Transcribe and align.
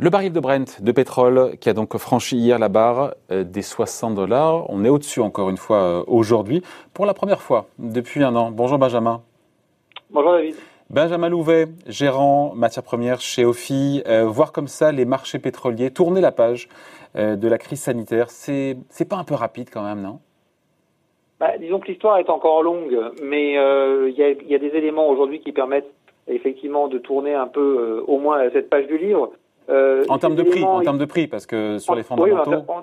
Le 0.00 0.10
baril 0.10 0.32
de 0.32 0.38
Brent 0.38 0.80
de 0.80 0.92
pétrole 0.92 1.56
qui 1.60 1.68
a 1.68 1.72
donc 1.72 1.96
franchi 1.96 2.36
hier 2.36 2.60
la 2.60 2.68
barre 2.68 3.14
euh, 3.32 3.42
des 3.42 3.62
60 3.62 4.14
dollars. 4.14 4.70
On 4.70 4.84
est 4.84 4.88
au-dessus 4.88 5.20
encore 5.20 5.50
une 5.50 5.56
fois 5.56 5.78
euh, 5.78 6.04
aujourd'hui 6.06 6.62
pour 6.94 7.04
la 7.04 7.14
première 7.14 7.42
fois 7.42 7.66
depuis 7.80 8.22
un 8.22 8.36
an. 8.36 8.52
Bonjour 8.52 8.78
Benjamin. 8.78 9.22
Bonjour 10.10 10.34
David. 10.34 10.54
Benjamin 10.88 11.28
Louvet, 11.28 11.66
gérant 11.88 12.54
matières 12.54 12.84
premières 12.84 13.20
chez 13.20 13.44
OFI. 13.44 14.04
Euh, 14.06 14.24
voir 14.24 14.52
comme 14.52 14.68
ça 14.68 14.92
les 14.92 15.04
marchés 15.04 15.40
pétroliers 15.40 15.90
tourner 15.90 16.20
la 16.20 16.30
page 16.30 16.68
de 17.16 17.48
la 17.48 17.58
crise 17.58 17.80
sanitaire, 17.80 18.30
c'est 18.30 18.76
pas 19.08 19.16
un 19.16 19.24
peu 19.24 19.34
rapide 19.34 19.70
quand 19.72 19.82
même, 19.82 20.02
non? 20.02 20.20
Bah, 21.40 21.56
Disons 21.58 21.80
que 21.80 21.88
l'histoire 21.88 22.18
est 22.18 22.28
encore 22.28 22.62
longue, 22.62 22.96
mais 23.22 23.54
il 23.54 24.14
y, 24.14 24.54
a, 24.54 24.58
des 24.58 24.76
éléments 24.76 25.08
aujourd'hui 25.08 25.40
qui 25.40 25.50
permettent 25.50 25.90
effectivement 26.28 26.86
de 26.86 26.98
tourner 26.98 27.34
un 27.34 27.48
peu 27.48 28.04
au 28.06 28.18
moins 28.18 28.48
cette 28.52 28.68
page 28.70 28.86
du 28.86 28.98
livre. 28.98 29.32
Euh, 29.70 30.04
en 30.08 30.18
termes 30.18 30.34
de 30.34 30.42
prix, 30.42 30.64
en 30.64 30.80
termes 30.80 30.98
de 30.98 31.04
prix, 31.04 31.26
parce 31.26 31.46
que 31.46 31.78
sur 31.78 31.94
les 31.94 32.02
fondamentaux. 32.02 32.50
Oui, 32.50 32.74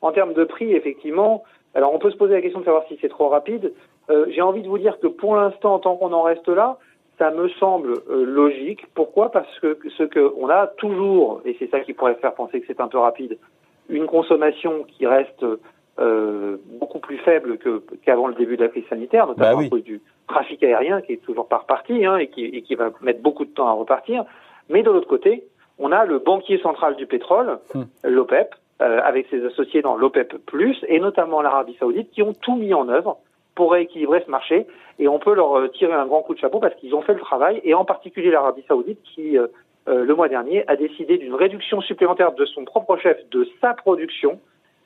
en, 0.00 0.12
termes 0.12 0.34
de 0.34 0.44
prix, 0.44 0.72
effectivement. 0.72 1.44
Alors, 1.74 1.94
on 1.94 1.98
peut 1.98 2.10
se 2.10 2.16
poser 2.16 2.34
la 2.34 2.42
question 2.42 2.60
de 2.60 2.64
savoir 2.64 2.84
si 2.88 2.98
c'est 3.00 3.08
trop 3.08 3.28
rapide. 3.28 3.72
Euh, 4.10 4.26
J'ai 4.30 4.42
envie 4.42 4.62
de 4.62 4.68
vous 4.68 4.78
dire 4.78 4.98
que 4.98 5.06
pour 5.06 5.36
l'instant, 5.36 5.78
tant 5.78 5.96
qu'on 5.96 6.12
en 6.12 6.22
reste 6.22 6.48
là, 6.48 6.78
ça 7.18 7.30
me 7.30 7.48
semble 7.48 7.92
euh, 8.10 8.24
logique. 8.24 8.84
Pourquoi? 8.94 9.30
Parce 9.30 9.58
que 9.60 9.78
ce 9.96 10.02
que 10.02 10.32
on 10.36 10.48
a 10.48 10.66
toujours, 10.66 11.40
et 11.44 11.56
c'est 11.58 11.70
ça 11.70 11.80
qui 11.80 11.92
pourrait 11.92 12.16
faire 12.16 12.34
penser 12.34 12.60
que 12.60 12.66
c'est 12.66 12.80
un 12.80 12.88
peu 12.88 12.98
rapide, 12.98 13.38
une 13.88 14.06
consommation 14.06 14.84
qui 14.84 15.06
reste 15.06 15.44
euh, 16.00 16.56
beaucoup 16.80 16.98
plus 16.98 17.18
faible 17.18 17.58
qu'avant 18.04 18.26
le 18.26 18.34
début 18.34 18.56
de 18.56 18.62
la 18.62 18.68
crise 18.68 18.86
sanitaire, 18.88 19.26
notamment 19.26 19.58
bah 19.58 19.66
à 19.66 19.68
cause 19.68 19.84
du 19.84 20.00
trafic 20.26 20.62
aérien 20.62 21.02
qui 21.02 21.12
est 21.12 21.22
toujours 21.22 21.46
pas 21.46 21.58
reparti 21.58 22.04
hein, 22.04 22.16
et, 22.16 22.28
qui, 22.28 22.44
et 22.44 22.62
qui 22.62 22.74
va 22.74 22.90
mettre 23.02 23.20
beaucoup 23.20 23.44
de 23.44 23.50
temps 23.50 23.68
à 23.68 23.72
repartir. 23.72 24.24
Mais 24.68 24.82
de 24.82 24.90
l'autre 24.90 25.08
côté, 25.08 25.44
on 25.78 25.92
a 25.92 26.04
le 26.04 26.18
banquier 26.18 26.58
central 26.58 26.96
du 26.96 27.06
pétrole, 27.06 27.58
hmm. 27.74 27.82
l'OPEP, 28.04 28.54
euh, 28.80 29.00
avec 29.02 29.26
ses 29.30 29.44
associés 29.44 29.82
dans 29.82 29.96
l'OPEP+, 29.96 30.34
et 30.88 30.98
notamment 30.98 31.40
l'Arabie 31.40 31.76
saoudite, 31.78 32.10
qui 32.10 32.22
ont 32.22 32.32
tout 32.32 32.56
mis 32.56 32.74
en 32.74 32.88
œuvre 32.88 33.18
pour 33.54 33.72
rééquilibrer 33.72 34.22
ce 34.24 34.30
marché. 34.30 34.66
Et 34.98 35.08
on 35.08 35.18
peut 35.18 35.34
leur 35.34 35.56
euh, 35.56 35.68
tirer 35.68 35.92
un 35.92 36.06
grand 36.06 36.22
coup 36.22 36.34
de 36.34 36.40
chapeau 36.40 36.58
parce 36.58 36.74
qu'ils 36.76 36.94
ont 36.94 37.02
fait 37.02 37.14
le 37.14 37.20
travail, 37.20 37.60
et 37.64 37.74
en 37.74 37.84
particulier 37.84 38.30
l'Arabie 38.30 38.64
saoudite, 38.66 39.00
qui, 39.02 39.38
euh, 39.38 39.46
le 39.86 40.14
mois 40.14 40.28
dernier, 40.28 40.64
a 40.68 40.76
décidé 40.76 41.18
d'une 41.18 41.34
réduction 41.34 41.80
supplémentaire 41.80 42.32
de 42.32 42.44
son 42.44 42.64
propre 42.64 42.96
chef, 42.96 43.18
de 43.30 43.48
sa 43.60 43.74
production, 43.74 44.40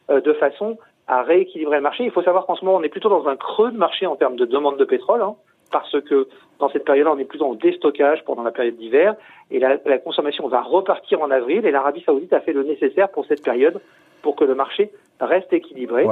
de 0.09 0.33
façon 0.35 0.79
à 1.07 1.23
rééquilibrer 1.23 1.77
le 1.77 1.83
marché. 1.83 2.05
Il 2.05 2.11
faut 2.11 2.23
savoir 2.23 2.47
qu'en 2.47 2.55
ce 2.55 2.65
moment, 2.65 2.79
on 2.79 2.83
est 2.83 2.89
plutôt 2.89 3.09
dans 3.09 3.29
un 3.29 3.37
creux 3.37 3.73
de 3.73 3.77
marché 3.77 4.07
en 4.07 4.17
termes 4.17 4.37
de 4.37 4.45
demande 4.45 4.79
de 4.79 4.85
pétrole. 4.85 5.21
Hein 5.21 5.37
parce 5.71 6.01
que 6.03 6.29
dans 6.59 6.71
cette 6.71 6.85
période-là, 6.85 7.13
on 7.15 7.19
est 7.19 7.25
plus 7.25 7.43
en 7.43 7.55
déstockage 7.55 8.25
pendant 8.25 8.43
la 8.43 8.51
période 8.51 8.77
d'hiver, 8.77 9.15
et 9.51 9.59
la, 9.59 9.79
consommation 9.99 10.49
va 10.49 10.63
repartir 10.63 11.21
en 11.21 11.31
avril, 11.31 11.67
et 11.67 11.71
l'Arabie 11.71 12.03
saoudite 12.03 12.33
a 12.33 12.41
fait 12.41 12.53
le 12.53 12.63
nécessaire 12.63 13.11
pour 13.11 13.27
cette 13.27 13.43
période, 13.43 13.81
pour 14.23 14.37
que 14.37 14.45
le 14.45 14.55
marché 14.55 14.91
reste 15.21 15.53
équilibré. 15.53 16.07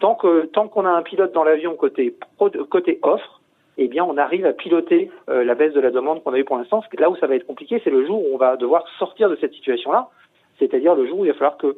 Tant 0.00 0.16
que 0.16 0.46
tant 0.46 0.66
qu'on 0.66 0.84
a 0.84 0.90
un 0.90 1.02
pilote 1.02 1.32
dans 1.32 1.44
l'avion 1.44 1.76
côté 1.76 2.16
côté 2.36 2.98
offre, 3.02 3.40
eh 3.76 3.88
bien, 3.88 4.04
on 4.04 4.16
arrive 4.16 4.46
à 4.46 4.52
piloter 4.52 5.10
euh, 5.28 5.44
la 5.44 5.54
baisse 5.54 5.72
de 5.72 5.80
la 5.80 5.90
demande 5.90 6.22
qu'on 6.22 6.32
a 6.32 6.38
eu 6.38 6.44
pour 6.44 6.56
l'instant. 6.56 6.82
Là 6.98 7.10
où 7.10 7.16
ça 7.16 7.26
va 7.26 7.34
être 7.34 7.46
compliqué, 7.46 7.80
c'est 7.82 7.90
le 7.90 8.06
jour 8.06 8.20
où 8.20 8.34
on 8.34 8.36
va 8.36 8.56
devoir 8.56 8.84
sortir 8.98 9.28
de 9.28 9.36
cette 9.36 9.52
situation-là, 9.52 10.08
c'est-à-dire 10.58 10.94
le 10.94 11.06
jour 11.06 11.20
où 11.20 11.24
il 11.24 11.28
va 11.28 11.34
falloir 11.34 11.56
que 11.56 11.76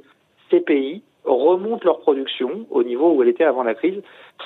ces 0.51 0.61
pays 0.61 1.03
remontent 1.27 1.85
leur 1.85 2.01
production 2.01 2.67
au 2.71 2.83
niveau 2.83 3.13
où 3.13 3.23
elle 3.23 3.29
était 3.29 3.45
avant 3.45 3.63
la 3.63 3.75
crise, 3.75 4.01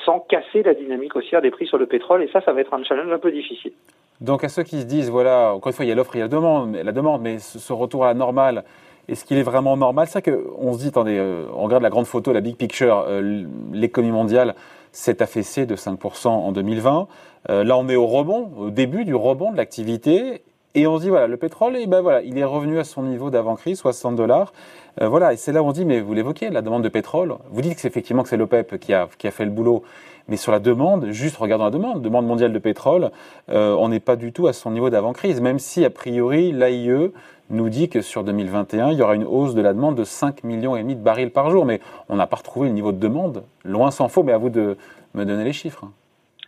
sans 0.05 0.20
casser 0.20 0.62
la 0.62 0.75
dynamique 0.75 1.14
haussière 1.17 1.42
des 1.42 1.50
prix 1.50 1.67
sur 1.67 1.78
le 1.78 1.87
pétrole. 1.87 2.22
Et 2.22 2.28
ça, 2.28 2.41
ça 2.41 2.53
va 2.53 2.61
être 2.61 2.75
un 2.75 2.83
challenge 2.83 3.12
un 3.12 3.19
peu 3.19 3.31
difficile. 3.31 3.72
Donc 4.20 4.45
à 4.45 4.48
ceux 4.48 4.62
qui 4.62 4.81
se 4.81 4.87
disent, 4.87 5.11
voilà, 5.11 5.55
encore 5.55 5.69
une 5.69 5.77
fois, 5.77 5.84
il 5.84 5.89
y 5.89 5.92
a 5.92 5.95
l'offre, 5.95 6.14
il 6.14 6.19
y 6.19 6.22
a 6.22 6.25
la 6.25 6.28
demande, 6.28 6.70
mais, 6.70 6.83
la 6.83 6.92
demande, 6.92 7.22
mais 7.22 7.39
ce, 7.39 7.72
retour 7.72 8.05
à 8.05 8.09
la 8.09 8.14
normale, 8.14 8.64
est-ce 9.09 9.25
qu'il 9.25 9.38
est 9.38 9.43
vraiment 9.43 9.77
normal? 9.77 10.06
C'est 10.06 10.12
ça 10.12 10.22
qu'on 10.22 10.72
se 10.75 10.78
dit, 10.78 10.88
attendez, 10.88 11.16
euh, 11.19 11.47
on 11.55 11.65
regarde 11.65 11.82
la 11.82 11.91
grande 11.91 12.06
photo, 12.06 12.32
la 12.32 12.43
big 12.43 12.56
picture, 12.56 13.05
euh, 13.09 13.44
l'économie 13.72 14.12
mondiale 14.12 14.55
s'est 14.93 15.22
affaissée 15.22 15.65
de 15.65 15.75
5% 15.75 16.28
en 16.28 16.53
2020. 16.53 17.09
Euh, 17.49 17.65
là, 17.65 17.78
on 17.78 17.88
est 17.88 17.97
au 17.97 18.06
rebond, 18.06 18.50
au 18.59 18.71
début 18.71 19.05
du 19.05 19.15
rebond 19.15 19.53
de 19.53 19.56
l'activité, 19.56 20.43
et 20.75 20.86
on 20.86 20.98
se 20.98 21.03
dit, 21.03 21.08
voilà, 21.08 21.26
le 21.26 21.36
pétrole, 21.36 21.76
et 21.76 21.86
ben 21.86 22.00
voilà, 22.00 22.22
il 22.22 22.38
est 22.38 22.44
revenu 22.44 22.78
à 22.78 22.84
son 22.84 23.03
niveau 23.03 23.31
d'avant-crise, 23.31 23.78
60 23.78 24.14
dollars. 24.14 24.53
Euh, 25.00 25.08
voilà, 25.08 25.32
et 25.32 25.36
c'est 25.36 25.53
là 25.53 25.62
où 25.62 25.66
on 25.66 25.72
dit, 25.72 25.84
mais 25.84 26.00
vous 26.00 26.14
l'évoquez, 26.14 26.48
la 26.50 26.62
demande 26.62 26.84
de 26.84 26.88
pétrole. 26.88 27.34
Vous 27.50 27.60
dites 27.60 27.75
que 27.75 27.81
c'est 27.81 27.88
effectivement 27.88 28.22
que 28.22 28.28
c'est 28.28 28.36
l'OPEP 28.36 28.78
qui 28.78 28.94
a, 28.94 29.08
qui 29.19 29.26
a 29.26 29.32
fait 29.32 29.44
le 29.44 29.50
boulot. 29.50 29.82
Mais 30.28 30.36
sur 30.36 30.53
la 30.53 30.60
demande, 30.60 31.10
juste 31.10 31.36
regardons 31.38 31.64
la 31.64 31.70
demande, 31.70 32.03
demande 32.03 32.26
mondiale 32.26 32.53
de 32.53 32.58
pétrole, 32.60 33.10
euh, 33.48 33.75
on 33.81 33.88
n'est 33.88 33.98
pas 33.98 34.14
du 34.14 34.32
tout 34.32 34.47
à 34.47 34.53
son 34.53 34.70
niveau 34.70 34.91
d'avant-crise, 34.91 35.41
même 35.41 35.58
si, 35.58 35.84
a 35.84 35.91
priori, 35.91 36.53
l'AIE 36.53 37.10
nous 37.50 37.69
dit 37.69 37.88
que 37.88 38.00
sur 38.00 38.22
2021, 38.22 38.92
il 38.92 38.98
y 38.98 39.02
aura 39.02 39.16
une 39.16 39.25
hausse 39.25 39.54
de 39.54 39.62
la 39.62 39.72
demande 39.72 39.97
de 39.97 40.04
5 40.04 40.44
millions 40.44 40.76
et 40.76 40.82
demi 40.82 40.94
de 40.94 41.02
barils 41.02 41.32
par 41.32 41.50
jour. 41.50 41.66
Mais 41.66 41.81
on 42.08 42.14
n'a 42.14 42.28
pas 42.28 42.37
retrouvé 42.37 42.69
le 42.69 42.75
niveau 42.75 42.92
de 42.92 42.98
demande, 42.98 43.42
loin 43.64 43.91
s'en 43.91 44.06
faut, 44.06 44.22
mais 44.22 44.32
à 44.32 44.38
vous 44.38 44.50
de 44.50 44.76
me 45.14 45.25
donner 45.25 45.42
les 45.42 45.52
chiffres. 45.52 45.87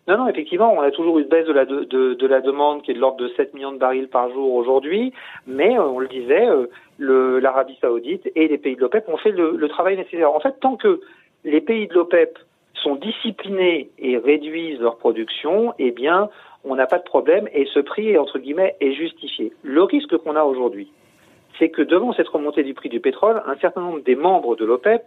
Non, 0.09 0.19
non, 0.19 0.29
effectivement, 0.29 0.73
on 0.73 0.81
a 0.81 0.91
toujours 0.91 1.21
une 1.21 1.29
baisse 1.29 1.47
de 1.47 1.53
la, 1.53 1.65
de, 1.65 1.85
de, 1.85 2.27
la 2.27 2.41
demande 2.41 2.83
qui 2.83 2.91
est 2.91 2.95
de 2.95 2.99
l'ordre 2.99 3.19
de 3.19 3.29
7 3.37 3.55
millions 3.55 3.71
de 3.71 3.79
barils 3.79 4.09
par 4.09 4.31
jour 4.33 4.53
aujourd'hui, 4.55 5.13
mais 5.47 5.79
euh, 5.79 5.85
on 5.85 6.01
le 6.01 6.09
disait, 6.09 6.49
euh, 6.49 7.39
l'Arabie 7.39 7.79
saoudite 7.81 8.29
et 8.35 8.49
les 8.49 8.59
pays 8.59 8.75
de 8.75 8.81
l'OPEP 8.81 9.09
ont 9.09 9.17
fait 9.17 9.31
le, 9.31 9.69
travail 9.69 9.97
nécessaire. 9.97 10.33
En 10.33 10.41
fait, 10.41 10.59
tant 10.61 10.77
que 10.77 11.01
les 11.45 11.61
pays 11.61 11.87
de 11.87 11.95
l'OPEP 11.95 12.37
sont 12.75 12.97
disciplinés 12.97 13.91
et 14.01 14.19
réduisent 14.19 14.81
leur 14.81 14.97
production, 14.97 15.73
eh 15.79 15.93
bien, 15.93 16.31
on 16.65 16.75
n'a 16.75 16.87
pas 16.87 16.99
de 16.99 17.05
problème 17.05 17.49
et 17.53 17.67
ce 17.67 17.79
prix, 17.79 18.19
entre 18.19 18.41
guillemets, 18.41 18.75
est 18.81 18.95
justifié. 18.95 19.53
Le 19.63 19.85
risque 19.85 20.17
qu'on 20.17 20.35
a 20.35 20.43
aujourd'hui, 20.43 20.91
c'est 21.61 21.69
que 21.69 21.83
devant 21.83 22.13
cette 22.13 22.29
remontée 22.29 22.65
du 22.65 22.75
prix 22.75 22.89
du 22.89 22.99
pétrole, 22.99 23.41
un 23.47 23.57
certain 23.59 23.83
nombre 23.83 24.01
des 24.01 24.17
membres 24.17 24.57
de 24.57 24.65
l'OPEP 24.65 25.05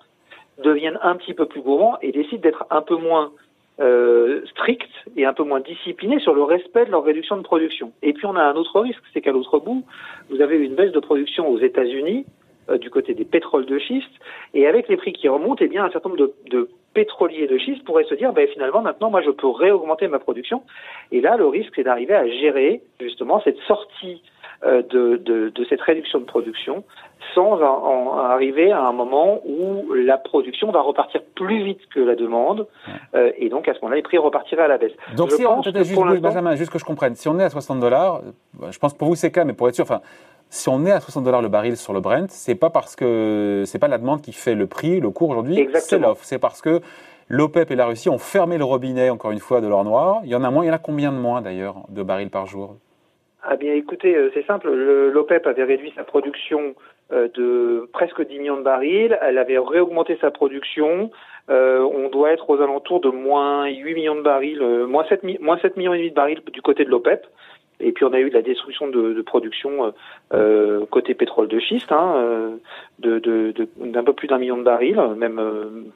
deviennent 0.64 1.00
un 1.02 1.18
petit 1.18 1.34
peu 1.34 1.48
plus 1.48 1.62
gourmands 1.62 1.98
et 2.02 2.14
décident 2.14 2.42
d'être 2.42 2.66
un 2.70 2.82
peu 2.82 2.96
moins 2.96 3.34
euh, 3.80 4.42
strictes 4.52 4.90
et 5.18 5.26
un 5.26 5.34
peu 5.34 5.44
moins 5.44 5.60
disciplinés 5.60 6.20
sur 6.20 6.34
le 6.34 6.44
respect 6.44 6.86
de 6.86 6.92
leur 6.92 7.04
réduction 7.04 7.38
de 7.38 7.42
production. 7.42 7.92
Et 8.02 8.14
puis 8.14 8.26
on 8.26 8.36
a 8.36 8.44
un 8.44 8.56
autre 8.56 8.80
risque, 8.80 9.02
c'est 9.14 9.22
qu'à 9.22 9.32
l'autre 9.32 9.60
bout, 9.60 9.84
vous 10.30 10.42
avez 10.42 10.58
une 10.58 10.76
baisse 10.76 10.92
de 10.92 11.00
production 11.00 11.50
aux 11.50 11.60
États-Unis 11.60 12.26
euh, 12.70 12.78
du 12.78 12.90
côté 12.90 13.14
des 13.14 13.26
pétroles 13.26 13.66
de 13.66 13.78
schiste, 13.78 14.12
et 14.54 14.66
avec 14.66 14.88
les 14.88 14.98
prix 14.98 15.14
qui 15.14 15.28
remontent, 15.28 15.64
eh 15.64 15.68
bien 15.68 15.84
un 15.84 15.92
certain 15.92 16.10
nombre 16.10 16.22
de, 16.22 16.34
de 16.50 16.70
pétroliers 16.94 17.48
de 17.48 17.58
schiste 17.58 17.84
pourraient 17.84 18.06
se 18.06 18.16
dire, 18.16 18.32
ben, 18.34 18.48
finalement 18.48 18.82
maintenant 18.82 19.12
moi 19.12 19.22
je 19.22 19.30
peux 19.30 19.50
réaugmenter 19.50 20.08
ma 20.08 20.20
production. 20.20 20.64
Et 21.12 21.22
là 21.22 21.36
le 21.36 21.46
risque 21.46 21.74
c'est 21.76 21.84
d'arriver 21.84 22.16
à 22.16 22.28
gérer 22.28 22.82
justement 23.00 23.42
cette 23.42 23.60
sortie 23.68 24.22
de, 24.64 25.18
de, 25.18 25.50
de, 25.50 25.66
cette 25.66 25.82
réduction 25.82 26.20
de 26.20 26.26
production 26.26 26.84
sans 27.34 27.62
en, 27.62 28.18
arriver 28.18 28.72
à 28.72 28.82
un 28.82 28.94
moment 28.94 29.42
où 29.46 29.94
la 29.94 30.18
production 30.18 30.72
va 30.72 30.82
repartir 30.82 31.22
plus 31.36 31.64
vite 31.64 31.80
que 31.94 32.00
la 32.00 32.16
demande 32.16 32.68
euh, 33.14 33.32
et 33.38 33.50
donc 33.50 33.68
à 33.68 33.74
ce 33.74 33.80
moment-là 33.80 33.98
les 33.98 34.02
prix 34.02 34.18
repartiraient 34.18 34.64
à 34.64 34.68
la 34.68 34.78
baisse. 34.78 34.94
Donc 35.16 35.32
je 35.32 35.36
si 35.36 35.44
pense 35.44 35.68
on, 35.68 35.84
juste, 35.84 36.22
Benjamin, 36.22 36.56
juste 36.56 36.72
que 36.72 36.80
je 36.80 36.86
comprenne, 36.86 37.16
si 37.16 37.28
on 37.28 37.40
est 37.40 37.44
à 37.44 37.50
60 37.50 37.80
dollars, 37.80 38.22
je 38.70 38.78
pense 38.80 38.94
que 38.94 38.98
pour 38.98 39.08
vous 39.08 39.16
c'est 39.16 39.32
cas, 39.32 39.44
mais 39.44 39.54
pour 39.54 39.68
être 39.68 39.76
sûr, 39.76 39.84
enfin 39.84 40.02
si 40.50 40.70
on 40.70 40.86
est 40.86 40.92
à 40.92 41.00
60 41.00 41.24
dollars 41.24 41.42
le 41.42 41.50
baril 41.50 41.76
sur 41.76 41.94
le 41.94 42.00
Brent, 42.00 42.30
c'est 42.30 42.56
pas 42.56 42.70
parce 42.70 42.96
que 42.96 43.64
c'est 43.66 43.80
pas 43.80 43.88
la 43.88 43.98
demande 43.98 44.22
qui 44.22 44.32
fait 44.32 44.56
le 44.56 44.68
prix, 44.68 45.00
le 45.00 45.10
cours 45.10 45.30
aujourd'hui, 45.30 45.68
c'est 45.76 46.00
l'offre, 46.00 46.24
c'est 46.24 46.40
parce 46.40 46.62
que 46.62 46.82
L'OPEP 47.28 47.72
et 47.72 47.76
la 47.76 47.88
Russie 47.88 48.10
ont 48.10 48.20
fermé 48.20 48.60
le 48.60 48.66
robinet, 48.66 49.10
encore 49.10 49.32
une 49.32 49.40
fois, 49.40 49.60
de 49.60 49.68
l'or 49.68 49.84
noir. 49.84 50.22
Il 50.26 50.30
y 50.30 50.36
en 50.36 50.44
a 50.44 50.52
moins, 50.52 50.64
il 50.64 50.68
y 50.68 50.70
en 50.70 50.76
a 50.76 50.78
combien 50.78 51.12
de 51.12 51.18
moins 51.18 51.42
d'ailleurs, 51.42 51.78
de 51.90 52.04
barils 52.04 52.30
par 52.30 52.46
jour? 52.46 52.76
Ah 53.48 53.56
bien 53.56 53.74
écoutez, 53.74 54.16
euh, 54.16 54.32
c'est 54.34 54.46
simple, 54.46 54.72
l'OPEP 54.72 55.46
avait 55.46 55.64
réduit 55.64 55.94
sa 55.96 56.04
production 56.04 56.76
euh, 57.12 57.28
de 57.34 57.88
presque 57.94 58.26
10 58.28 58.40
millions 58.40 58.58
de 58.58 58.64
barils, 58.64 59.18
elle 59.22 59.38
avait 59.38 59.60
réaugmenté 59.60 60.18
sa 60.20 60.32
production, 60.32 61.12
euh, 61.50 61.80
on 61.82 62.10
doit 62.10 62.32
être 62.32 62.50
aux 62.50 62.60
alentours 62.62 63.02
de 63.02 63.10
moins 63.10 63.68
8 63.68 63.94
millions 63.94 64.16
de 64.16 64.22
barils, 64.22 64.62
moins, 64.88 65.06
7, 65.06 65.24
moins 65.42 65.60
7 65.60 65.78
millions 65.78 65.94
et 65.94 65.98
demi 65.98 66.10
de 66.10 66.16
barils 66.16 66.42
du 66.52 66.62
côté 66.62 66.86
de 66.86 66.90
l'OPEP. 66.90 67.26
Et 67.82 67.92
puis 67.92 68.06
on 68.06 68.14
a 68.14 68.20
eu 68.20 68.30
de 68.30 68.34
la 68.34 68.42
destruction 68.42 68.88
de, 68.88 69.14
de 69.14 69.22
production 69.22 69.94
euh, 70.34 70.86
côté 70.90 71.14
pétrole 71.14 71.50
de 71.50 71.60
schiste, 71.60 71.92
hein, 71.92 72.54
de, 73.00 73.20
de, 73.20 73.54
d'un 73.76 74.04
peu 74.04 74.14
plus 74.14 74.30
d'un 74.30 74.38
million 74.38 74.56
de 74.56 74.64
barils, 74.64 75.02
même 75.18 75.42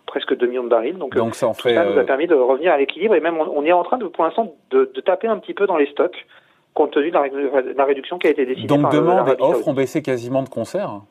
presque 0.06 0.36
2 0.36 0.46
millions 0.46 0.66
de 0.66 0.70
barils. 0.70 0.98
Donc, 0.98 1.16
Donc 1.16 1.36
ça, 1.36 1.48
en 1.48 1.54
fait, 1.54 1.74
ça 1.74 1.86
nous 1.86 1.98
a 1.98 2.04
permis 2.04 2.28
de 2.28 2.36
revenir 2.36 2.74
à 2.74 2.78
l'équilibre. 2.78 3.16
Et 3.16 3.22
même 3.22 3.38
on, 3.38 3.50
on, 3.56 3.64
est 3.64 3.72
en 3.72 3.84
train 3.84 3.98
de, 3.98 4.06
pour 4.08 4.26
l'instant 4.26 4.54
de, 4.72 4.92
de 4.94 5.02
taper 5.02 5.28
un 5.28 5.38
petit 5.38 5.54
peu 5.54 5.68
dans 5.68 5.78
les 5.78 5.88
stocks 5.88 6.26
compte 6.74 6.92
tenu 6.92 7.12
de 7.12 7.78
la, 7.78 7.86
réduction 7.86 8.18
qui 8.18 8.28
a 8.28 8.30
été 8.32 8.46
décidée. 8.46 8.68
Donc 8.68 8.92
demande 8.92 9.28
et 9.30 9.42
offre 9.42 9.68
ont 9.68 9.74
baissé 9.74 10.02
quasiment 10.02 10.44
de 10.44 10.50
concert 10.50 11.02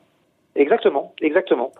Exactement, 0.55 1.13
exactement. 1.21 1.71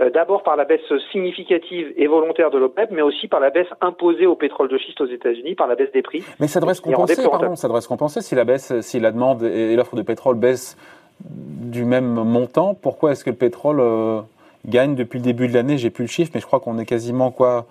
Euh, 0.00 0.10
d'abord 0.10 0.42
par 0.42 0.56
la 0.56 0.64
baisse 0.64 0.80
significative 1.10 1.92
et 1.96 2.06
volontaire 2.06 2.50
de 2.50 2.58
l'OPEP, 2.58 2.90
mais 2.90 3.00
aussi 3.00 3.28
par 3.28 3.40
la 3.40 3.48
baisse 3.48 3.68
imposée 3.80 4.26
au 4.26 4.34
pétrole 4.34 4.68
de 4.68 4.76
schiste 4.76 5.00
aux 5.00 5.06
États-Unis, 5.06 5.54
par 5.54 5.68
la 5.68 5.74
baisse 5.74 5.90
des 5.92 6.02
prix. 6.02 6.22
Mais 6.38 6.48
ça 6.48 6.60
devrait 6.60 6.74
se 6.74 6.82
compenser, 6.82 7.22
pardon, 7.22 7.56
ça 7.56 7.68
devrait 7.68 7.80
se 7.80 7.88
compenser 7.88 8.20
si 8.20 8.34
la 8.34 8.44
baisse, 8.44 8.78
si 8.80 9.00
la 9.00 9.10
demande 9.10 9.42
et 9.42 9.74
l'offre 9.74 9.96
de 9.96 10.02
pétrole 10.02 10.36
baissent 10.36 10.76
du 11.20 11.84
même 11.84 12.12
montant. 12.12 12.74
Pourquoi 12.74 13.12
est-ce 13.12 13.24
que 13.24 13.30
le 13.30 13.36
pétrole 13.36 13.80
euh, 13.80 14.20
gagne 14.66 14.96
depuis 14.96 15.18
le 15.18 15.24
début 15.24 15.48
de 15.48 15.54
l'année? 15.54 15.78
J'ai 15.78 15.90
plus 15.90 16.04
le 16.04 16.10
chiffre, 16.10 16.32
mais 16.34 16.40
je 16.40 16.46
crois 16.46 16.60
qu'on 16.60 16.78
est 16.78 16.84
quasiment 16.84 17.30
quoi 17.30 17.64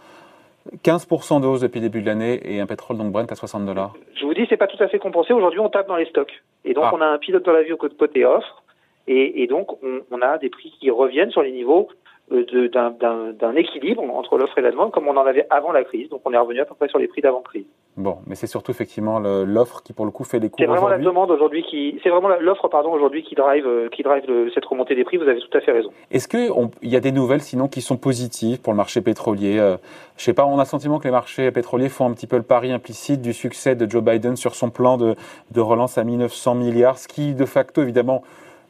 15% 0.83 1.41
de 1.41 1.47
hausse 1.47 1.61
depuis 1.61 1.79
le 1.79 1.87
début 1.87 2.01
de 2.01 2.07
l'année 2.07 2.39
et 2.43 2.59
un 2.59 2.65
pétrole 2.65 2.97
donc 2.97 3.11
Brent 3.11 3.31
à 3.31 3.35
60 3.35 3.65
dollars. 3.65 3.93
Je 4.15 4.25
vous 4.25 4.33
dis, 4.33 4.45
c'est 4.49 4.57
pas 4.57 4.67
tout 4.67 4.81
à 4.81 4.87
fait 4.87 4.99
compensé. 4.99 5.33
Aujourd'hui, 5.33 5.59
on 5.59 5.69
tape 5.69 5.87
dans 5.87 5.95
les 5.95 6.05
stocks. 6.05 6.43
Et 6.63 6.73
donc, 6.73 6.85
ah. 6.87 6.91
on 6.93 7.01
a 7.01 7.05
un 7.05 7.17
pilote 7.17 7.45
dans 7.45 7.51
la 7.51 7.63
vie 7.63 7.73
au 7.73 7.77
côté 7.77 8.25
offre 8.25 8.63
Et, 9.07 9.45
donc, 9.47 9.77
on, 10.11 10.21
a 10.21 10.37
des 10.37 10.49
prix 10.49 10.73
qui 10.79 10.89
reviennent 10.89 11.31
sur 11.31 11.43
les 11.43 11.51
niveaux 11.51 11.89
euh, 12.31 12.67
d'un 12.69 13.55
équilibre 13.55 14.03
entre 14.03 14.37
l'offre 14.37 14.57
et 14.57 14.61
la 14.61 14.71
demande, 14.71 14.91
comme 14.91 15.07
on 15.07 15.15
en 15.17 15.25
avait 15.25 15.45
avant 15.51 15.71
la 15.71 15.83
crise. 15.83 16.09
Donc, 16.09 16.21
on 16.25 16.33
est 16.33 16.37
revenu 16.37 16.59
à 16.59 16.65
peu 16.65 16.73
près 16.75 16.87
sur 16.87 16.99
les 16.99 17.07
prix 17.07 17.21
d'avant-crise. 17.21 17.67
Bon, 17.97 18.17
mais 18.27 18.35
c'est 18.35 18.47
surtout 18.47 18.71
effectivement 18.71 19.19
l'offre 19.19 19.81
qui, 19.81 19.93
pour 19.93 20.03
le 20.03 20.11
coup, 20.11 20.25
fait 20.25 20.39
les 20.39 20.49
cours. 20.49 20.59
C'est 20.59 20.65
vraiment 20.65 20.89
la 20.89 20.97
demande 20.97 21.31
aujourd'hui 21.31 21.63
qui, 21.63 21.97
c'est 22.03 22.09
vraiment 22.09 22.27
l'offre, 22.27 22.67
pardon, 22.67 22.91
aujourd'hui 22.91 23.23
qui 23.23 23.35
drive, 23.35 23.65
euh, 23.65 23.87
qui 23.87 24.03
drive 24.03 24.23
cette 24.53 24.65
remontée 24.65 24.95
des 24.95 25.05
prix. 25.05 25.15
Vous 25.15 25.29
avez 25.29 25.39
tout 25.39 25.57
à 25.57 25.61
fait 25.61 25.71
raison. 25.71 25.91
Est-ce 26.11 26.27
qu'il 26.27 26.51
y 26.83 26.97
a 26.97 26.99
des 26.99 27.13
nouvelles, 27.13 27.41
sinon, 27.41 27.69
qui 27.69 27.79
sont 27.79 27.95
positives 27.95 28.59
pour 28.59 28.73
le 28.73 28.77
marché 28.77 28.99
pétrolier 28.99 29.57
euh, 29.59 29.77
Je 30.17 30.23
sais 30.23 30.33
pas, 30.33 30.45
on 30.45 30.59
a 30.59 30.63
le 30.63 30.67
sentiment 30.67 30.99
que 30.99 31.05
les 31.05 31.11
marchés 31.11 31.49
pétroliers 31.51 31.87
font 31.87 32.05
un 32.05 32.13
petit 32.13 32.27
peu 32.27 32.35
le 32.35 32.43
pari 32.43 32.73
implicite 32.73 33.21
du 33.21 33.31
succès 33.31 33.75
de 33.75 33.89
Joe 33.89 34.03
Biden 34.03 34.35
sur 34.35 34.55
son 34.55 34.69
plan 34.69 34.97
de, 34.97 35.15
de 35.51 35.61
relance 35.61 35.97
à 35.97 36.03
1900 36.03 36.55
milliards, 36.55 36.97
ce 36.97 37.07
qui, 37.07 37.33
de 37.33 37.45
facto, 37.45 37.81
évidemment, 37.81 38.23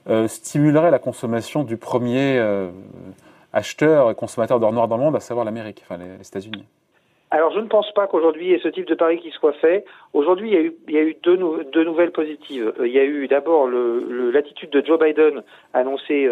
euh, 0.07 0.27
stimulerait 0.27 0.91
la 0.91 0.99
consommation 0.99 1.63
du 1.63 1.77
premier 1.77 2.37
euh, 2.37 2.69
acheteur 3.53 4.11
et 4.11 4.15
consommateur 4.15 4.59
d'or 4.59 4.71
noir 4.71 4.87
dans 4.87 4.97
le 4.97 5.03
monde, 5.03 5.15
à 5.15 5.19
savoir 5.19 5.45
l'Amérique, 5.45 5.81
enfin 5.83 5.97
les, 5.97 6.17
les 6.19 6.27
États-Unis. 6.27 6.63
Alors 7.35 7.51
je 7.51 7.59
ne 7.59 7.67
pense 7.67 7.91
pas 7.91 8.07
qu'aujourd'hui 8.07 8.45
il 8.45 8.51
y 8.51 8.53
ait 8.53 8.59
ce 8.59 8.69
type 8.69 8.87
de 8.87 8.95
pari 8.95 9.19
qui 9.19 9.29
soit 9.31 9.51
fait. 9.51 9.83
Aujourd'hui 10.13 10.51
il 10.51 10.53
y 10.53 10.57
a 10.57 10.61
eu, 10.61 10.73
il 10.87 10.93
y 10.93 10.97
a 10.97 11.01
eu 11.01 11.17
deux, 11.21 11.37
deux, 11.73 11.83
nouvelles 11.83 12.13
positives. 12.13 12.71
Euh, 12.79 12.87
il 12.87 12.93
y 12.93 12.97
a 12.97 13.03
eu 13.03 13.27
d'abord 13.27 13.67
l'attitude 13.67 14.69
de 14.69 14.81
Joe 14.85 14.97
Biden 14.97 15.43
annoncée 15.73 16.29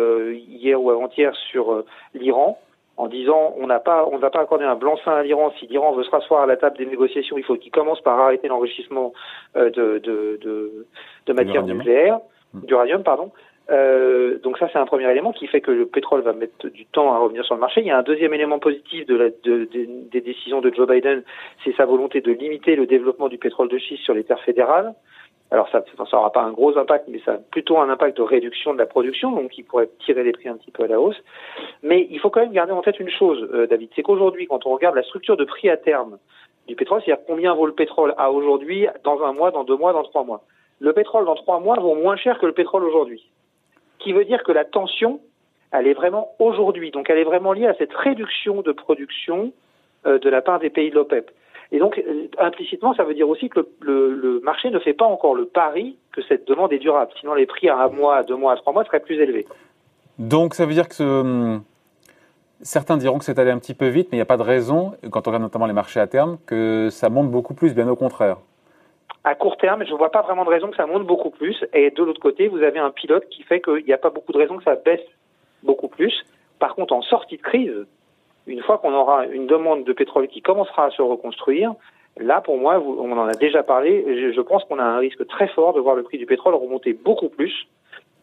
hier 0.48 0.82
ou 0.82 0.90
avant-hier 0.92 1.36
sur 1.52 1.84
l'Iran 2.14 2.58
en 2.96 3.08
disant 3.08 3.54
on 3.60 3.68
n'a 3.68 3.82
pas 3.82 4.08
on 4.10 4.16
ne 4.16 4.22
va 4.22 4.30
pas 4.30 4.40
accorder 4.40 4.64
un 4.64 4.76
blanc-seing 4.76 5.12
à 5.12 5.24
l'Iran. 5.24 5.52
Si 5.60 5.68
l'Iran 5.68 5.92
veut 5.92 6.06
se 6.06 6.10
rasseoir 6.10 6.44
à 6.44 6.46
la 6.46 6.56
table 6.56 6.78
des 6.78 6.86
négociations 6.86 7.38
il 7.38 7.44
faut 7.44 7.58
qu'il 7.58 7.74
commence 7.74 8.00
par 8.00 8.18
arrêter 8.18 8.48
l'enrichissement 8.48 9.12
de, 9.56 9.70
de, 9.70 10.40
de, 10.42 10.86
de 11.26 11.34
matières 11.34 11.66
nucléaires 11.66 12.22
d'uranium 12.54 13.04
pardon 13.04 13.34
euh, 13.70 14.40
donc 14.40 14.58
ça, 14.58 14.68
c'est 14.72 14.80
un 14.80 14.86
premier 14.86 15.10
élément 15.10 15.32
qui 15.32 15.48
fait 15.48 15.62
que 15.62 15.72
le 15.72 15.86
pétrole 15.86 16.22
va 16.22 16.34
mettre 16.34 16.68
du 16.68 16.86
temps 16.86 17.14
à 17.14 17.18
revenir 17.18 17.46
sur 17.46 17.56
le 17.56 17.62
marché. 17.62 17.82
Il 17.82 17.88
y 17.88 17.92
a 17.92 17.98
un 17.98 18.04
deuxième 18.04 18.34
élément 18.34 18.60
positif 18.60 19.06
de 19.06 19.16
la, 19.16 19.30
de, 19.30 19.68
des 20.12 20.22
décisions 20.22 20.60
de 20.60 20.74
Joe 20.74 20.88
Biden, 20.88 21.24
c'est 21.64 21.76
sa 21.76 21.86
volonté 21.86 22.22
de 22.22 22.32
limiter 22.32 22.76
le 22.76 22.86
développement 22.86 23.30
du 23.30 23.38
pétrole 23.38 23.70
de 23.70 23.78
schiste 23.78 24.04
sur 24.04 24.14
les 24.14 24.24
terres 24.24 24.42
fédérales. 24.42 24.94
Alors 25.52 25.70
ça 25.70 25.84
n'aura 26.12 26.32
pas 26.32 26.42
un 26.42 26.52
gros 26.52 26.78
impact, 26.78 27.06
mais 27.08 27.22
ça 27.24 27.34
a 27.34 27.38
plutôt 27.38 27.78
un 27.78 27.88
impact 27.88 28.18
de 28.18 28.24
réduction 28.24 28.74
de 28.74 28.80
la 28.80 28.88
production, 28.88 29.32
donc 29.32 29.52
qui 29.52 29.62
pourrait 29.62 29.90
tirer 30.04 30.24
les 30.24 30.32
prix 30.32 30.50
un 30.50 30.58
petit 30.58 30.72
peu 30.72 30.84
à 30.84 30.88
la 30.88 31.00
hausse. 31.00 31.22
Mais 31.84 32.08
il 32.10 32.20
faut 32.20 32.32
quand 32.32 32.42
même 32.42 32.54
garder 32.54 32.72
en 32.72 32.82
tête 32.82 33.00
une 33.00 33.10
chose, 33.10 33.48
euh, 33.54 33.68
David, 33.68 33.92
c'est 33.96 34.02
qu'aujourd'hui, 34.02 34.48
quand 34.48 34.66
on 34.66 34.72
regarde 34.72 34.96
la 34.96 35.04
structure 35.04 35.38
de 35.38 35.46
prix 35.46 35.70
à 35.70 35.78
terme 35.78 36.18
du 36.68 36.76
pétrole, 36.76 37.02
c'est-à-dire 37.06 37.24
combien 37.28 37.54
vaut 37.54 37.68
le 37.68 37.74
pétrole 37.74 38.16
à 38.18 38.32
aujourd'hui, 38.32 38.88
dans 39.04 39.22
un 39.24 39.32
mois, 39.32 39.52
dans 39.52 39.64
deux 39.64 39.78
mois, 39.78 39.94
dans 39.94 40.04
trois 40.04 40.24
mois. 40.24 40.42
Le 40.80 40.92
pétrole 40.92 41.26
dans 41.26 41.36
trois 41.36 41.60
mois 41.60 41.76
vaut 41.76 41.94
moins 41.94 42.16
cher 42.16 42.40
que 42.40 42.48
le 42.48 42.54
pétrole 42.54 42.84
aujourd'hui 42.84 43.24
qui 44.00 44.14
veut 44.14 44.26
dire 44.26 44.44
que 44.44 44.52
la 44.52 44.66
tension, 44.66 45.20
elle 45.72 45.88
est 45.88 45.94
vraiment 45.94 46.36
aujourd'hui. 46.40 46.92
Donc 46.92 47.10
elle 47.10 47.18
est 47.18 47.24
vraiment 47.24 47.54
liée 47.54 47.68
à 47.68 47.76
cette 47.76 47.94
réduction 47.94 48.62
de 48.62 48.72
production 48.72 49.52
euh, 50.06 50.20
de 50.20 50.30
la 50.30 50.42
part 50.42 50.60
des 50.60 50.70
pays 50.70 50.90
de 50.90 50.96
l'OPEP. 50.96 51.32
Et 51.72 51.80
donc, 51.80 51.98
euh, 51.98 52.28
implicitement, 52.38 52.94
ça 52.94 53.04
veut 53.04 53.16
dire 53.16 53.28
aussi 53.28 53.50
que 53.50 53.68
le, 53.82 54.40
marché 54.44 54.70
ne 54.70 54.80
fait 54.80 54.94
pas 54.94 55.06
encore 55.06 55.34
le 55.34 55.46
pari 55.46 55.98
que 56.12 56.22
cette 56.22 56.48
demande 56.48 56.72
est 56.72 56.80
durable. 56.80 57.12
Sinon, 57.20 57.34
les 57.34 57.48
prix 57.48 57.68
à 57.68 57.78
un 57.78 57.90
mois, 57.90 58.18
à 58.18 58.24
deux 58.24 58.36
mois, 58.36 58.54
à 58.54 58.56
trois 58.58 58.74
mois 58.74 58.86
seraient 58.86 59.00
plus 59.00 59.20
élevés. 59.20 59.48
Donc, 60.20 60.54
ça 60.54 60.68
veut 60.68 60.74
dire 60.74 60.88
que 60.88 61.02
hum, 61.02 61.64
certains 62.62 62.98
diront 62.98 63.18
que 63.18 63.26
c'est 63.26 63.40
allé 63.40 63.50
un 63.50 63.58
petit 63.58 63.74
peu 63.74 63.88
vite, 63.88 64.10
mais 64.12 64.18
il 64.18 64.20
n'y 64.20 64.24
a 64.24 64.26
pas 64.26 64.38
de 64.38 64.44
raison, 64.44 64.94
quand 65.10 65.28
on 65.28 65.32
regarde 65.32 65.44
notamment 65.44 65.66
les 65.66 65.74
marchés 65.74 66.00
à 66.00 66.06
terme, 66.06 66.38
que 66.46 66.90
ça 66.92 67.10
monte 67.10 67.32
beaucoup 67.32 67.56
plus, 67.56 67.74
bien 67.74 67.88
au 67.88 67.96
contraire 67.96 68.38
à 69.24 69.36
court 69.36 69.58
terme, 69.58 69.86
je 69.86 69.92
ne 69.92 69.98
vois 69.98 70.12
pas 70.12 70.22
vraiment 70.22 70.44
de 70.44 70.50
raison 70.50 70.70
que 70.70 70.76
ça 70.76 70.86
monte 70.86 71.06
beaucoup 71.06 71.30
plus. 71.30 71.64
Et 71.74 71.92
de 71.92 72.04
l'autre 72.04 72.20
côté, 72.20 72.48
vous 72.48 72.62
avez 72.62 72.80
un 72.80 72.92
pilote 72.92 73.28
qui 73.30 73.44
fait 73.44 73.62
qu'il 73.62 73.86
n'y 73.86 73.94
a 73.94 73.98
pas 73.98 74.10
beaucoup 74.10 74.34
de 74.34 74.38
raison 74.38 74.58
que 74.58 74.64
ça 74.64 74.76
baisse 74.76 75.06
beaucoup 75.64 75.88
plus. 75.88 76.26
Par 76.60 76.76
contre, 76.76 76.94
en 76.94 77.02
sortie 77.02 77.38
de 77.38 77.42
crise, 77.42 77.86
une 78.48 78.62
fois 78.62 78.78
qu'on 78.78 78.94
aura 78.94 79.26
une 79.28 79.48
demande 79.48 79.86
de 79.86 79.94
pétrole 79.94 80.28
qui 80.28 80.42
commencera 80.42 80.86
à 80.86 80.92
se 80.92 81.02
reconstruire, 81.02 81.74
là, 82.18 82.42
pour 82.42 82.58
moi, 82.58 82.80
on 82.80 83.12
en 83.14 83.28
a 83.28 83.34
déjà 83.34 83.64
parlé, 83.64 84.34
je 84.34 84.42
pense 84.42 84.64
qu'on 84.66 84.80
a 84.80 84.84
un 84.84 84.98
risque 84.98 85.26
très 85.28 85.48
fort 85.48 85.74
de 85.74 85.80
voir 85.80 85.96
le 85.96 86.04
prix 86.04 86.18
du 86.18 86.26
pétrole 86.26 86.56
remonter 86.56 86.94
beaucoup 86.94 87.30
plus 87.30 87.68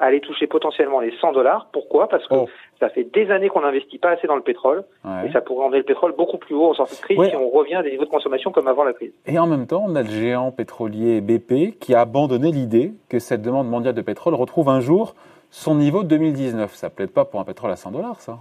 aller 0.00 0.20
toucher 0.20 0.46
potentiellement 0.46 1.00
les 1.00 1.12
100 1.20 1.32
dollars. 1.32 1.68
Pourquoi? 1.72 2.08
Parce 2.08 2.26
que 2.26 2.34
oh. 2.34 2.48
ça 2.80 2.88
fait 2.88 3.04
des 3.04 3.30
années 3.30 3.48
qu'on 3.48 3.60
n'investit 3.60 3.98
pas 3.98 4.10
assez 4.10 4.26
dans 4.26 4.36
le 4.36 4.42
pétrole 4.42 4.84
et 5.24 5.30
ça 5.30 5.40
pourrait 5.40 5.66
emmener 5.66 5.78
le 5.78 5.84
pétrole 5.84 6.14
beaucoup 6.16 6.38
plus 6.38 6.54
haut 6.54 6.70
en 6.70 6.74
sortie 6.74 6.96
de 6.96 7.00
crise 7.02 7.28
si 7.28 7.36
on 7.36 7.48
revient 7.50 7.76
à 7.76 7.82
des 7.82 7.90
niveaux 7.90 8.06
de 8.06 8.10
consommation 8.10 8.50
comme 8.50 8.66
avant 8.66 8.84
la 8.84 8.94
crise. 8.94 9.12
Et 9.26 9.38
en 9.38 9.46
même 9.46 9.66
temps, 9.66 9.84
on 9.86 9.94
a 9.94 10.02
le 10.02 10.08
géant 10.08 10.50
pétrolier 10.50 11.20
BP 11.20 11.78
qui 11.78 11.94
a 11.94 12.00
abandonné 12.00 12.50
l'idée 12.50 12.92
que 13.08 13.18
cette 13.18 13.42
demande 13.42 13.68
mondiale 13.68 13.94
de 13.94 14.02
pétrole 14.02 14.34
retrouve 14.34 14.68
un 14.70 14.80
jour 14.80 15.14
son 15.50 15.74
niveau 15.74 16.02
de 16.02 16.08
2019. 16.08 16.74
Ça 16.74 16.90
plaide 16.90 17.10
pas 17.10 17.24
pour 17.24 17.40
un 17.40 17.44
pétrole 17.44 17.70
à 17.70 17.76
100 17.76 17.90
dollars, 17.90 18.20
ça 18.20 18.38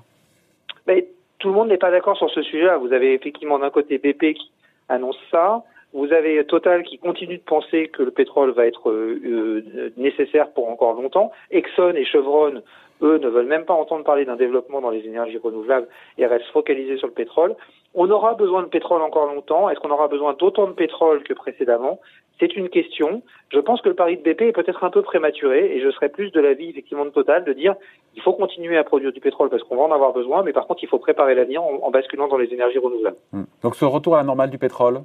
Mais 0.88 1.08
tout 1.40 1.50
le 1.50 1.56
monde 1.56 1.68
n'est 1.70 1.78
pas 1.78 1.92
d'accord 1.92 2.18
sur 2.18 2.30
ce 2.30 2.42
sujet-là. 2.42 2.78
Vous 2.78 2.94
avez 2.94 3.14
effectivement 3.14 3.60
d'un 3.60 3.70
côté 3.70 3.98
BP 3.98 4.34
qui 4.36 4.52
annonce 4.88 5.18
ça. 5.32 5.64
Vous 5.94 6.14
avez 6.14 6.44
Total 6.46 6.84
qui 6.84 7.00
continue 7.00 7.38
de 7.38 7.44
penser 7.44 7.88
que 7.88 8.04
le 8.04 8.12
pétrole 8.12 8.52
va 8.52 8.68
être 8.68 8.90
euh, 8.90 9.20
euh, 9.26 9.90
nécessaire 9.98 10.52
pour 10.52 10.70
encore 10.70 10.94
longtemps. 10.94 11.32
Exxon 11.50 11.94
et 11.96 12.06
Chevron, 12.06 12.62
eux, 13.02 13.18
ne 13.18 13.28
veulent 13.28 13.48
même 13.48 13.66
pas 13.66 13.74
entendre 13.74 14.04
parler 14.04 14.26
d'un 14.26 14.36
développement 14.36 14.82
dans 14.82 14.92
les 14.92 15.06
énergies 15.06 15.38
renouvelables 15.38 15.88
et 16.18 16.26
restent 16.28 16.52
focalisés 16.54 16.98
sur 16.98 17.08
le 17.08 17.14
pétrole. 17.14 17.56
On 17.96 18.10
aura 18.12 18.36
besoin 18.36 18.62
de 18.62 18.68
pétrole 18.68 19.02
encore 19.02 19.26
longtemps. 19.34 19.70
Est-ce 19.70 19.80
qu'on 19.80 19.90
aura 19.90 20.08
besoin 20.08 20.34
d'autant 20.34 20.68
de 20.68 20.74
pétrole 20.74 21.24
que 21.24 21.34
précédemment? 21.34 22.00
C'est 22.40 22.56
une 22.56 22.70
question. 22.70 23.22
Je 23.52 23.60
pense 23.60 23.82
que 23.82 23.90
le 23.90 23.96
pari 23.96 24.16
de 24.16 24.22
BP 24.22 24.44
est 24.44 24.52
peut-être 24.52 24.84
un 24.84 24.90
peu 24.92 25.02
prématuré 25.02 25.76
et 25.76 25.82
je 25.82 25.90
serais 25.92 26.10
plus 26.10 26.32
de 26.32 26.40
l'avis 26.40 26.70
effectivement 26.70 27.04
de 27.04 27.10
Total 27.10 27.44
de 27.44 27.52
dire 27.52 27.76
il 28.16 28.22
faut 28.22 28.34
continuer 28.34 28.78
à 28.78 28.84
produire 28.84 29.12
du 29.12 29.20
pétrole 29.20 29.50
parce 29.50 29.64
qu'on 29.64 29.76
va 29.76 29.84
en 29.84 29.92
avoir 29.92 30.14
besoin, 30.14 30.44
mais 30.44 30.54
par 30.54 30.68
contre 30.68 30.84
il 30.84 30.88
faut 30.88 31.00
préparer 31.00 31.36
l'avenir 31.36 31.62
en, 31.64 31.80
en 31.82 31.92
basculant 31.92 32.28
dans 32.28 32.38
les 32.38 32.54
énergies 32.54 32.78
renouvelables. 32.78 33.18
Hmm. 33.34 33.44
Donc 33.64 33.76
ce 33.76 33.86
retour 33.86 34.16
à 34.16 34.20
la 34.20 34.24
normale 34.24 34.50
du 34.50 34.58
pétrole, 34.58 35.02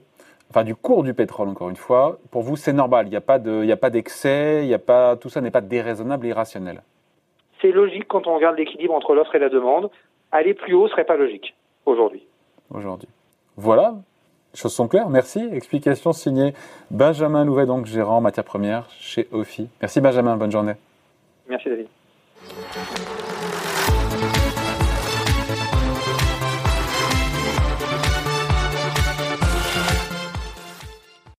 enfin 0.55 0.63
du 0.63 0.77
cours 0.77 1.03
du 1.03 1.15
pétrole 1.15 1.49
encore 1.49 1.69
une 1.69 1.75
fois, 1.77 2.19
pour 2.31 2.43
vous 2.43 2.55
c'est 2.55 2.73
normal, 2.73 3.09
il 3.09 3.11
n'y 3.11 3.17
a 3.17 3.21
pas 3.21 3.41
de, 3.41 3.65
il 3.65 3.91
d'excès, 3.91 4.61
il 4.63 4.69
y 4.69 4.75
a 4.75 4.79
pas, 4.79 5.17
tout 5.17 5.29
ça 5.29 5.41
n'est 5.41 5.51
pas 5.51 5.61
déraisonnable 5.61 6.27
et 6.27 6.29
irrationnel. 6.29 6.83
C'est 7.61 7.73
logique 7.73 8.07
quand 8.07 8.29
on 8.29 8.37
regarde 8.37 8.57
l'équilibre 8.57 8.95
entre 8.95 9.15
l'offre 9.15 9.35
et 9.35 9.41
la 9.41 9.49
demande. 9.49 9.91
Aller 10.31 10.55
plus 10.55 10.75
haut 10.75 10.87
serait 10.87 11.05
pas 11.05 11.17
logique 11.17 11.55
aujourd'hui. 11.87 12.25
Aujourd'hui. 12.73 13.09
Voilà, 13.57 13.95
choses 14.55 14.73
sont 14.73 14.87
claires. 14.87 15.09
Merci. 15.09 15.49
Explication 15.53 16.13
signée 16.13 16.55
Benjamin 16.91 17.45
Louvet, 17.45 17.67
donc 17.67 17.87
gérant 17.87 18.21
matières 18.21 18.45
premières 18.45 18.89
chez 18.91 19.27
OFI. 19.33 19.69
Merci 19.81 20.01
Benjamin, 20.01 20.37
bonne 20.37 20.53
journée. 20.53 20.75
Merci 21.49 21.69
David. 21.69 21.89